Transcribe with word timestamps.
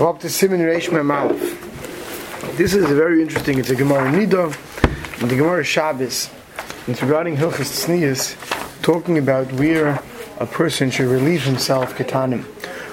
Up 0.00 0.18
to 0.20 0.28
Siman 0.28 0.60
Reish 0.60 0.88
Memalef. 0.88 2.56
This 2.56 2.72
is 2.72 2.86
very 2.86 3.20
interesting. 3.20 3.58
It's 3.58 3.68
a 3.68 3.76
Gemara 3.76 4.10
Nida, 4.10 4.46
and 5.20 5.30
the 5.30 5.36
Gemara 5.36 5.62
Shabbos. 5.62 6.30
It's 6.86 7.02
regarding 7.02 7.36
Hilchas 7.36 7.84
Tznius, 7.84 8.34
talking 8.80 9.18
about 9.18 9.52
where 9.52 10.02
a 10.38 10.46
person 10.46 10.90
should 10.90 11.08
relieve 11.08 11.42
himself 11.42 11.98
ketanim. 11.98 12.46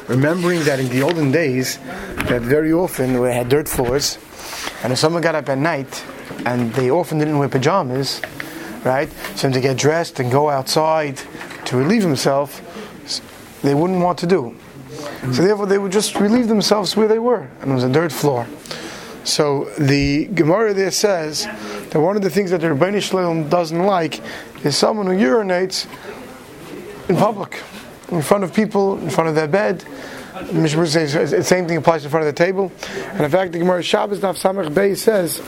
Remembering 0.09 0.65
that 0.65 0.81
in 0.81 0.89
the 0.89 1.01
olden 1.01 1.31
days, 1.31 1.78
that 2.28 2.41
very 2.41 2.74
often 2.74 3.21
we 3.21 3.29
had 3.29 3.47
dirt 3.47 3.69
floors, 3.69 4.17
and 4.83 4.92
if 4.92 4.99
someone 4.99 5.21
got 5.21 5.33
up 5.33 5.47
at 5.47 5.58
night 5.58 6.03
and 6.46 6.74
they 6.74 6.92
often 6.92 7.19
didn't 7.19 7.37
wear 7.37 7.47
pajamas, 7.47 8.21
right? 8.83 9.10
So 9.37 9.49
to 9.49 9.62
get 9.62 9.78
dressed 9.78 10.19
and 10.19 10.29
go 10.29 10.49
outside 10.49 11.21
to 11.67 11.78
relieve 11.78 12.03
himself, 12.03 12.62
they 13.62 13.74
wouldn't 13.74 14.01
want 14.01 14.19
to 14.19 14.28
do. 14.28 14.58
So 15.22 15.42
therefore, 15.44 15.65
they 15.65 15.78
would 15.78 15.92
just 15.92 16.16
relieve 16.20 16.48
themselves 16.48 16.95
where 16.95 17.08
they 17.08 17.20
were, 17.20 17.49
and 17.62 17.72
it 17.72 17.73
was 17.73 17.84
a 17.84 17.90
dirt 17.91 18.12
floor. 18.12 18.48
So 19.23 19.66
the 19.77 20.25
Gemara 20.25 20.73
there 20.73 20.91
says 20.91 21.45
that 21.89 21.99
one 21.99 22.16
of 22.16 22.21
the 22.21 22.30
things 22.30 22.52
that 22.52 22.62
the 22.62 22.67
Ribbono 22.67 23.02
Shel 23.02 23.20
Olam 23.20 23.49
doesn't 23.49 23.84
like 23.84 24.22
is 24.63 24.77
someone 24.77 25.08
who 25.08 25.13
urinates 25.13 25.85
in 27.09 27.17
public, 27.17 27.61
in 28.09 28.22
front 28.22 28.44
of 28.44 28.53
people, 28.53 28.98
in 28.99 29.09
front 29.09 29.27
of 29.30 29.35
their 29.35 29.48
bed. 29.48 29.84
The 30.34 31.44
same 31.44 31.67
thing 31.67 31.77
applies 31.77 32.05
in 32.05 32.11
front 32.11 32.27
of 32.27 32.34
the 32.34 32.38
table. 32.38 32.72
And 32.95 33.22
in 33.22 33.31
fact, 33.31 33.52
the 33.52 33.59
Gemara 33.59 33.81
Shabbos 33.84 34.20
Daf 34.20 34.39
Samach 34.39 34.73
Bey 34.73 34.95
says 34.95 35.41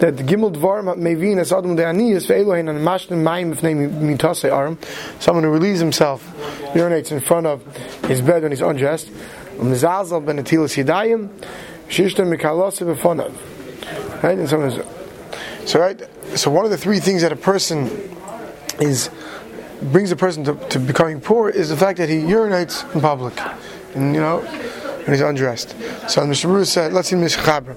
that 0.00 0.14
Gimel 0.16 0.54
Dvar 0.54 0.82
Mevin 0.96 1.38
as 1.38 1.52
Adam 1.52 1.76
De'aniyas 1.76 2.26
ve'elohin 2.28 2.70
and 2.70 2.80
mashnim 2.80 3.22
mayim 3.22 3.54
b'fnei 3.54 3.90
mitase 3.90 4.44
aram, 4.44 4.78
someone 5.18 5.44
who 5.44 5.50
relieves 5.50 5.80
himself, 5.80 6.24
urinates 6.72 7.10
in 7.10 7.20
front 7.20 7.46
of 7.46 7.64
his 8.06 8.20
bed 8.20 8.42
when 8.42 8.52
he's 8.52 8.60
undressed, 8.60 9.08
umzazal 9.56 10.24
ben 10.24 10.38
atilas 10.38 10.82
yadayim, 10.82 11.28
shishta 11.88 12.24
mikalose 12.24 12.86
b'fonav. 12.86 13.34
Right, 14.22 14.38
and 14.38 14.48
someone 14.48 14.70
so 15.66 15.80
right, 15.80 16.00
so 16.36 16.50
one 16.50 16.64
of 16.64 16.70
the 16.70 16.78
three 16.78 17.00
things 17.00 17.22
that 17.22 17.32
a 17.32 17.36
person 17.36 17.90
is 18.80 19.10
brings 19.82 20.10
a 20.10 20.16
person 20.16 20.44
to, 20.44 20.54
to 20.70 20.78
becoming 20.78 21.20
poor 21.20 21.48
is 21.48 21.68
the 21.68 21.76
fact 21.76 21.98
that 21.98 22.08
he 22.08 22.16
urinates 22.16 22.82
in 22.94 23.00
public, 23.00 23.38
and 23.94 24.14
you 24.14 24.20
know 24.20 24.40
when 25.08 25.14
he's 25.14 25.22
undressed. 25.22 25.70
So 26.10 26.20
the 26.20 26.26
Mishnah 26.26 26.66
said, 26.66 26.92
let's 26.92 27.08
see 27.08 27.16
Mechaber. 27.16 27.76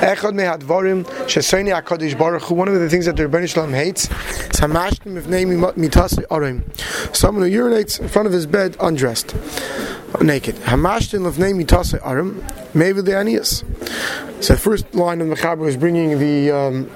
Echad 0.00 0.32
mehadvarim 0.34 1.04
shesayni 1.28 1.80
HaKadosh 1.80 2.18
Baruch 2.18 2.42
Hu, 2.42 2.56
one 2.56 2.66
of 2.66 2.74
the 2.74 2.90
things 2.90 3.06
that 3.06 3.14
the 3.14 3.22
Ribbono 3.22 3.48
Shel 3.48 3.66
Olam 3.66 3.72
hates, 3.72 4.06
is 4.06 4.58
hamashkim 4.58 5.22
mivnei 5.22 5.74
mitasi 5.74 6.26
arim. 6.26 6.64
Someone 7.14 7.48
who 7.48 7.56
urinates 7.56 8.00
in 8.00 8.08
front 8.08 8.26
of 8.26 8.32
his 8.32 8.46
bed 8.46 8.76
undressed, 8.80 9.32
naked. 10.20 10.56
Hamashtin 10.56 11.20
levnei 11.20 11.54
mitasi 11.54 12.00
arim, 12.00 12.42
maybe 12.74 13.00
the 13.00 13.12
anias. 13.12 13.62
So 14.42 14.54
the 14.54 14.60
first 14.60 14.92
line 14.92 15.20
of 15.20 15.28
Mechaber 15.28 15.68
is 15.68 15.76
bringing 15.76 16.18
the 16.18 16.50
um, 16.50 16.90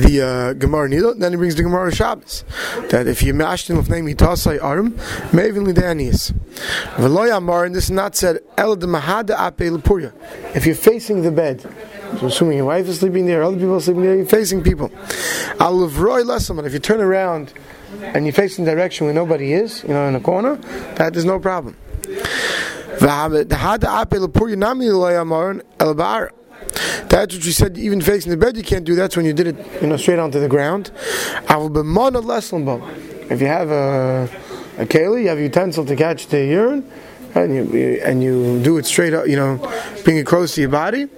the 0.00 0.20
uh, 0.20 0.52
Gemara 0.52 0.88
Nidot, 0.88 1.18
then 1.18 1.32
he 1.32 1.36
brings 1.36 1.54
the 1.54 1.62
Gemara 1.62 1.94
Shabbos. 1.94 2.44
That 2.90 3.06
if 3.06 3.22
you 3.22 3.32
mashed 3.32 3.70
him 3.70 3.76
with 3.76 3.88
name 3.88 4.06
Hitasai 4.06 4.58
Arim, 4.58 4.90
Mavin 5.30 5.66
Lidanias. 5.66 6.32
Veloy 6.96 7.34
Amar, 7.34 7.64
and 7.64 7.74
this 7.74 7.84
is 7.84 7.90
not 7.90 8.14
said, 8.14 8.40
El 8.58 8.76
de 8.76 8.86
Mahada 8.86 9.34
Ape 9.48 9.70
Lepuria. 9.70 10.12
If 10.54 10.66
you're 10.66 10.74
facing 10.74 11.22
the 11.22 11.30
bed, 11.30 11.62
so 12.18 12.26
assuming 12.26 12.58
your 12.58 12.66
wife 12.66 12.86
is 12.86 13.00
sleeping 13.00 13.26
there, 13.26 13.42
other 13.42 13.56
people 13.56 13.76
are 13.76 13.80
sleeping 13.80 14.02
there, 14.02 14.16
you're 14.16 14.26
facing 14.26 14.62
people. 14.62 14.90
Al 15.60 15.74
Levroy 15.78 16.22
Lesaman, 16.22 16.66
if 16.66 16.72
you 16.72 16.78
turn 16.78 17.00
around 17.00 17.54
and 18.02 18.26
you're 18.26 18.34
facing 18.34 18.64
the 18.64 18.70
direction 18.70 19.06
where 19.06 19.14
nobody 19.14 19.52
is, 19.52 19.82
you 19.82 19.90
know, 19.90 20.06
in 20.08 20.14
a 20.14 20.20
corner, 20.20 20.56
that 20.96 21.16
is 21.16 21.24
no 21.24 21.38
problem. 21.38 21.76
That's 27.16 27.34
what 27.34 27.44
we 27.46 27.52
said. 27.52 27.78
Even 27.78 28.02
facing 28.02 28.30
the 28.30 28.36
bed, 28.36 28.58
you 28.58 28.62
can't 28.62 28.84
do. 28.84 28.94
that. 28.94 29.00
That's 29.00 29.16
when 29.16 29.24
you 29.24 29.32
did 29.32 29.46
it, 29.46 29.56
you 29.80 29.88
know, 29.88 29.96
straight 29.96 30.18
onto 30.18 30.38
the 30.38 30.48
ground. 30.48 30.90
If 33.30 33.40
you 33.40 33.46
have 33.46 33.70
a 33.70 34.28
a 34.76 34.84
keli, 34.84 35.22
you 35.22 35.28
have 35.28 35.38
a 35.38 35.42
utensil 35.42 35.86
to 35.86 35.96
catch 35.96 36.26
the 36.26 36.44
urine, 36.44 36.84
and 37.34 37.54
you 37.54 38.02
and 38.04 38.22
you 38.22 38.60
do 38.62 38.76
it 38.76 38.84
straight 38.84 39.14
up. 39.14 39.28
You 39.28 39.36
know, 39.36 39.56
bring 40.04 40.18
it 40.18 40.26
close 40.26 40.56
to 40.56 40.60
your 40.60 40.68
body, 40.68 41.08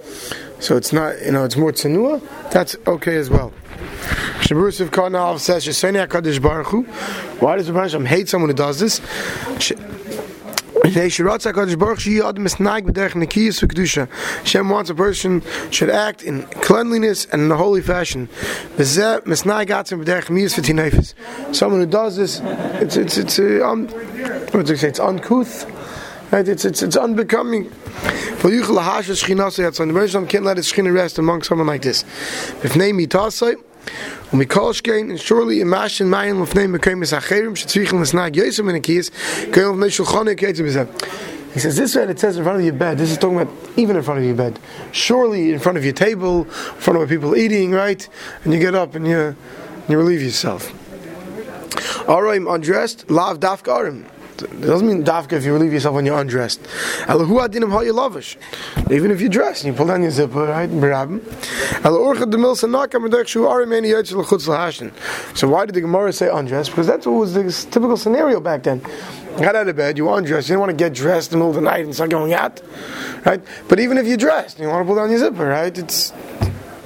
so 0.61 0.77
it's 0.77 0.93
not. 0.93 1.21
You 1.21 1.33
know, 1.33 1.43
it's 1.43 1.57
more 1.57 1.73
tsanua. 1.73 2.21
That's 2.49 2.77
okay 2.87 3.17
as 3.17 3.29
well. 3.29 3.51
Says, 4.41 5.83
Why 7.41 7.57
does 7.57 7.67
the 7.67 7.73
Hashem 7.73 8.05
hate 8.05 8.29
someone 8.29 8.49
who 8.49 8.55
does 8.55 8.79
this? 8.79 9.01
Hashem 14.09 14.69
wants 14.69 14.89
a 14.89 14.95
person 14.95 15.41
should 15.71 15.89
act 15.89 16.23
in 16.23 16.43
cleanliness 16.61 17.25
and 17.25 17.41
in 17.43 17.51
a 17.51 17.57
holy 17.57 17.81
fashion. 17.81 18.27
Someone 21.51 21.79
who 21.79 21.85
does 21.85 22.15
this, 22.17 22.41
it's 22.81 22.95
it's 22.97 23.17
it's 23.17 23.39
uh, 23.39 23.67
um, 23.67 23.87
what 23.87 24.65
do 24.65 24.71
you 24.71 24.77
say? 24.77 24.89
It's 24.89 24.99
uncouth. 24.99 25.65
Right? 26.31 26.47
It's 26.47 26.65
it's 26.65 26.81
it's 26.81 26.95
unbecoming. 26.95 27.71
The 28.41 28.81
Hashem 28.81 30.27
can't 30.27 30.45
let 30.45 30.57
his 30.57 30.67
skin 30.67 30.91
rest 30.91 31.17
among 31.17 31.41
someone 31.43 31.67
like 31.67 31.81
this. 31.81 32.03
If 32.63 32.75
name 32.75 32.97
mitasai. 32.97 33.55
Und 34.31 34.39
mit 34.39 34.49
Kolschkein, 34.49 35.09
and 35.09 35.19
surely 35.19 35.61
imagine 35.61 36.07
mayin 36.07 36.35
lefnei 36.35 36.67
mekem 36.67 37.01
is 37.01 37.11
acherim, 37.13 37.55
shetzrichen 37.55 37.99
lesnag 37.99 38.35
yosem 38.35 38.69
in 38.69 38.75
a 38.75 38.79
kiyas, 38.79 39.09
koyel 39.51 39.75
lefnei 39.75 39.89
shulchane 39.89 40.35
ketzim 40.35 40.65
is 40.65 40.77
He 41.53 41.59
says 41.59 41.75
this 41.75 41.95
way 41.95 42.03
it 42.03 42.19
says 42.19 42.37
in 42.37 42.43
front 42.43 42.59
of 42.59 42.63
your 42.63 42.75
bed. 42.75 42.99
This 42.99 43.09
is 43.09 43.17
talking 43.17 43.39
about 43.39 43.53
even 43.75 43.95
in 43.95 44.03
front 44.03 44.19
of 44.19 44.25
your 44.25 44.35
bed. 44.35 44.59
Surely 44.91 45.51
in 45.51 45.59
front 45.59 45.79
of 45.79 45.83
your 45.83 45.93
table, 45.93 46.43
in 46.43 46.49
front 46.49 46.95
of 46.95 46.97
where 46.97 47.07
people 47.07 47.35
eating, 47.35 47.71
right? 47.71 48.07
And 48.43 48.53
you 48.53 48.59
get 48.59 48.75
up 48.75 48.93
and 48.93 49.07
you, 49.07 49.35
you 49.87 49.97
relieve 49.97 50.21
yourself. 50.21 50.71
Arim 52.05 52.53
undressed, 52.53 53.09
lav 53.09 53.39
dafkarim. 53.39 54.05
It 54.41 54.61
doesn't 54.61 54.87
mean 54.87 55.03
dafka 55.03 55.33
if 55.33 55.43
you 55.45 55.53
relieve 55.53 55.73
yourself 55.73 55.95
when 55.95 56.05
you're 56.05 56.19
undressed. 56.19 56.61
Even 58.91 59.11
if 59.11 59.21
you're 59.21 59.29
dressed 59.29 59.63
and 59.63 59.73
you 59.73 59.77
pull 59.77 59.87
down 59.87 60.01
your 60.01 60.11
zipper, 60.11 60.45
right? 60.45 60.69
So 65.35 65.47
why 65.47 65.65
did 65.65 65.75
the 65.75 65.81
Gemara 65.81 66.13
say 66.13 66.29
undressed? 66.29 66.69
Because 66.71 66.87
that's 66.87 67.05
what 67.05 67.13
was 67.13 67.33
the 67.33 67.43
typical 67.71 67.97
scenario 67.97 68.39
back 68.39 68.63
then. 68.63 68.81
You 69.33 69.45
got 69.45 69.55
out 69.55 69.67
of 69.67 69.75
bed, 69.75 69.97
you 69.97 70.11
undressed, 70.11 70.49
you 70.49 70.53
didn't 70.53 70.61
want 70.61 70.71
to 70.71 70.75
get 70.75 70.93
dressed 70.93 71.31
in 71.31 71.39
the 71.39 71.45
middle 71.45 71.57
of 71.57 71.63
the 71.63 71.69
night 71.69 71.85
and 71.85 71.93
start 71.93 72.09
going 72.09 72.33
out, 72.33 72.61
right? 73.25 73.41
But 73.67 73.79
even 73.79 73.97
if 73.97 74.05
you're 74.07 74.17
dressed 74.17 74.57
and 74.57 74.63
you 74.65 74.69
want 74.69 74.81
to 74.83 74.85
pull 74.87 74.95
down 74.95 75.09
your 75.09 75.19
zipper, 75.19 75.47
right? 75.47 75.77
It's 75.77 76.11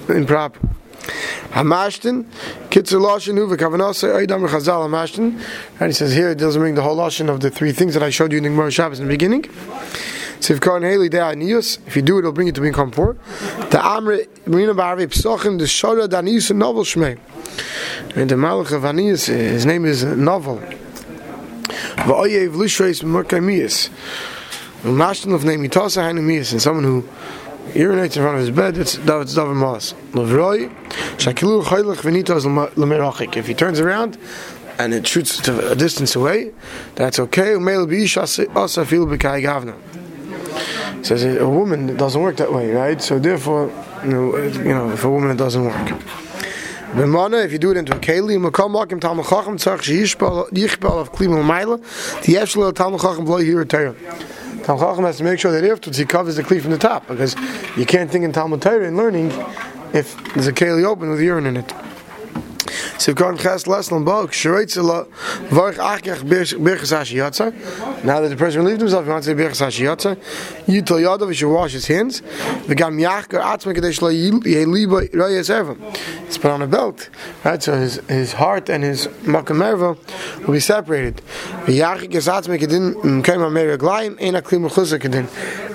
improper. 0.08 0.60
Hamashtin, 1.54 2.26
Kitzur 2.70 3.02
Lashon 3.02 3.36
Hu 3.36 3.48
v'Kavanasa 3.56 4.26
Eidam 4.26 4.48
Chazal 4.48 4.88
Hamashtin. 4.88 5.40
And 5.80 5.88
he 5.88 5.94
says 5.94 6.14
here 6.14 6.30
it 6.30 6.38
doesn't 6.38 6.62
bring 6.62 6.76
the 6.76 6.82
whole 6.82 6.98
Lashon 6.98 7.30
of 7.30 7.42
the 7.42 7.50
three 7.50 7.72
things 7.72 7.94
that 7.94 8.04
I 8.04 8.10
showed 8.10 8.32
you 8.32 8.38
in 8.38 8.44
the 8.44 8.50
Gemara 8.50 8.72
Shabbos 8.72 9.00
in 9.00 9.06
the 9.06 9.12
beginning. 9.14 9.44
Sivkar 10.40 10.82
Haley 10.82 11.10
De'aniyus. 11.10 11.80
If 11.88 11.96
you 11.96 12.02
do 12.02 12.18
it, 12.18 12.20
it'll 12.20 12.32
bring 12.32 12.48
you 12.48 12.54
to 12.54 12.62
become 12.62 12.92
poor. 12.92 13.14
The 13.14 13.78
Amre 13.78 14.28
Marina 14.46 14.74
Baravi 14.74 15.08
Psochim 15.08 15.58
the 15.58 15.66
Shora 15.66 16.08
Daniyus 16.08 16.50
and 16.50 16.60
Novel 16.60 16.84
Shmei. 16.84 17.18
And 18.16 18.30
the 18.30 18.36
Malach 18.36 18.72
of 18.72 18.84
Aniyus, 18.84 19.28
his 19.28 19.66
name 19.66 19.86
is 19.86 20.04
Novel. 20.04 20.58
Va'oyev 20.58 22.56
Lishreis 22.56 23.04
Merkamiyus. 23.04 23.90
Mashtin 24.84 25.34
of 25.34 25.46
name 25.46 25.62
Mitasa 25.62 26.02
Hanimiyus, 26.04 26.52
and 26.52 26.62
someone 26.62 26.84
who 26.84 27.08
urinates 27.72 28.18
in 28.18 28.24
front 28.24 28.36
of 28.36 28.42
his 28.42 28.52
bed, 28.52 28.78
it's 28.78 28.96
it's 28.96 29.04
davar 29.04 29.56
mas. 29.56 29.94
Levroi, 30.12 30.70
shakilu 31.18 31.64
lemerachik. 31.64 33.36
If 33.38 33.48
he 33.48 33.54
turns 33.54 33.80
around 33.80 34.18
and 34.78 34.94
it 34.94 35.08
shoots 35.08 35.38
to 35.42 35.72
a 35.72 35.76
distance 35.76 36.16
away, 36.16 36.52
that's 36.96 37.20
okay. 37.20 37.54
B'kai 37.54 39.42
gavna. 39.42 39.76
Says 41.06 41.24
a 41.26 41.48
woman 41.48 41.90
it 41.90 41.98
doesn't 41.98 42.22
work 42.22 42.38
that 42.38 42.54
way, 42.54 42.72
right? 42.72 43.02
So 43.02 43.20
therefore, 43.20 43.72
you 44.04 44.12
know, 44.12 44.92
if 44.92 45.04
a 45.04 45.10
woman 45.10 45.32
it 45.32 45.38
doesn't 45.38 45.64
work. 45.66 46.00
B'mana, 46.94 47.44
if 47.44 47.52
you 47.52 47.58
do 47.58 47.72
it 47.72 47.78
into 47.78 47.96
a 47.96 48.00
keli, 48.00 48.38
makam 48.38 48.70
makim 48.70 49.02
talmud 49.02 49.26
chacham 49.26 49.58
tzach 49.58 49.80
sheyichbal 49.80 50.50
yichbal 50.52 51.02
of 51.02 51.12
klim 51.12 51.32
u'mayla, 51.32 51.80
the 52.22 52.34
yefshel 52.36 52.72
talmud 52.76 53.02
chacham 53.02 53.26
v'lo 53.26 53.44
yir 53.44 53.66
Talmud 54.64 54.82
Chacham 54.82 55.04
has 55.04 55.18
to 55.18 55.24
make 55.26 55.40
sure 55.40 55.52
that 55.52 55.70
afterwards 55.70 55.98
he 55.98 56.06
covers 56.06 56.38
the 56.38 56.44
kli 56.44 56.62
from 56.62 56.72
the 56.72 56.78
top 56.78 57.06
because 57.08 57.36
you 57.76 57.86
can't 57.86 58.10
think 58.10 58.24
in 58.24 58.32
Talmud 58.32 58.62
Torah 58.62 58.88
and 58.88 58.96
learning 58.96 59.32
if 59.94 60.16
there's 60.34 60.48
a 60.48 60.54
keli 60.54 60.86
open 60.86 61.10
with 61.10 61.20
urine 61.20 61.46
in 61.46 61.58
it. 61.58 61.74
Ches 63.04 63.66
Achkech 65.78 66.24
Birchas. 66.24 68.06
Now 68.06 68.22
that 68.22 68.30
the 68.30 68.38
person 68.38 68.62
relieved 68.62 68.80
himself, 68.80 69.04
he 69.04 69.12
wants 69.12 69.28
to 69.28 69.36
say 69.36 69.44
Birchas 69.44 69.78
Yatsa. 69.78 70.16
Yitel 70.68 71.02
Yadav, 71.02 71.28
he 71.28 71.34
should 71.36 71.52
wash 71.54 71.74
his 71.74 71.86
hands. 71.86 72.22
V'gam 72.22 72.98
Yachker 73.02 73.42
Atzma 73.42 73.76
Kadesh 73.76 74.02
La 74.02 74.08
Yehliba 74.08 75.10
Raya 75.12 75.44
Serva. 75.44 75.76
He's 76.26 76.38
put 76.38 76.52
on 76.52 76.62
a 76.62 76.68
belt, 76.68 77.10
right? 77.44 77.62
So 77.62 77.78
his, 77.78 77.96
his 78.08 78.32
heart 78.32 78.70
and 78.70 78.86
his 78.86 79.08
Makam 79.24 79.58
Merva 79.58 79.98
will 80.48 80.54
be 80.54 80.62
separated. 80.62 81.22
Kadin 81.66 82.10
Kadin. 85.00 85.28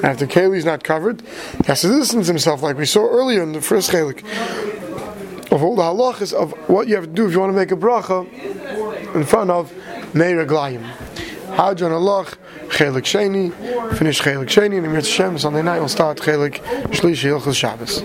After 0.02 0.26
Keli 0.26 0.56
is 0.56 0.64
not 0.64 0.82
covered, 0.82 1.20
he 1.20 1.66
has 1.66 1.82
to 1.82 1.88
distance 1.88 2.26
himself, 2.26 2.62
like 2.62 2.78
we 2.78 2.86
saw 2.86 3.06
earlier 3.06 3.42
in 3.42 3.52
the 3.52 3.60
first 3.60 3.90
Chelik 3.90 4.24
of 5.50 5.62
all 5.62 5.76
the 5.76 5.82
halachas 5.82 6.32
of 6.32 6.52
what 6.68 6.88
you 6.88 6.94
have 6.96 7.04
to 7.04 7.10
do 7.10 7.26
if 7.26 7.32
you 7.32 7.40
want 7.40 7.52
to 7.52 7.56
make 7.56 7.70
a 7.70 7.76
bracha 7.76 8.26
in 9.14 9.24
front 9.24 9.50
of 9.50 9.72
Meir 10.14 10.44
Glayim. 10.46 10.82
Hadran 11.56 11.90
Alach, 11.90 12.36
Chelik 12.68 13.04
Sheni, 13.04 13.52
finish 13.96 14.20
Chelik 14.20 14.46
Sheni, 14.46 14.76
and 14.76 14.86
in 14.86 14.92
Mitzvah 14.92 15.12
Shem, 15.12 15.38
Sunday 15.38 15.62
night 15.62 15.78
we'll 15.80 15.88
start 15.88 16.18
Chelik 16.18 16.58
Shlishi 16.92 17.28
Hilchas 17.28 17.56
Shabbos. 17.56 18.02